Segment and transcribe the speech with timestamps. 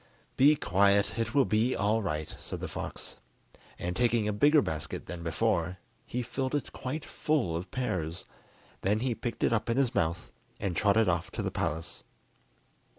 [0.35, 3.17] "Be quiet, it will be all right," said the fox;
[3.77, 5.77] and taking a bigger basket than before,
[6.07, 8.25] he filled it quite full of pears.
[8.81, 12.03] Then he picked it up in his mouth, and trotted off to the palace.